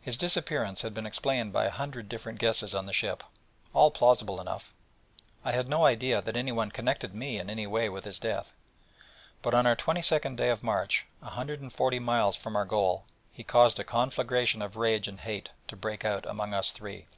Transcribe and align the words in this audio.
His 0.00 0.16
disappearance 0.16 0.82
had 0.82 0.94
been 0.94 1.06
explained 1.06 1.52
by 1.52 1.64
a 1.64 1.72
hundred 1.72 2.08
different 2.08 2.38
guesses 2.38 2.72
on 2.72 2.86
the 2.86 2.92
ship 2.92 3.24
all 3.74 3.90
plausible 3.90 4.40
enough. 4.40 4.72
I 5.44 5.50
had 5.50 5.68
no 5.68 5.86
idea 5.86 6.22
that 6.22 6.36
anyone 6.36 6.70
connected 6.70 7.16
me 7.16 7.36
in 7.36 7.50
any 7.50 7.66
way 7.66 7.88
with 7.88 8.04
his 8.04 8.20
death. 8.20 8.52
But 9.42 9.52
on 9.54 9.66
our 9.66 9.74
twenty 9.74 10.02
second 10.02 10.36
day 10.36 10.50
of 10.50 10.62
march, 10.62 11.04
140 11.18 11.98
miles 11.98 12.36
from 12.36 12.54
our 12.54 12.64
goal, 12.64 13.06
he 13.32 13.42
caused 13.42 13.80
a 13.80 13.82
conflagration 13.82 14.62
of 14.62 14.76
rage 14.76 15.08
and 15.08 15.18
hate 15.20 15.50
to 15.66 15.74
break 15.74 16.04
out 16.04 16.26
among 16.26 16.54
us 16.54 16.70
three. 16.70 17.08